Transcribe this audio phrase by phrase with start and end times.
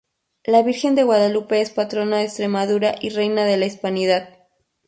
[0.45, 4.29] La Virgen de Guadalupe es Patrona de Extremadura y Reina de la Hispanidad.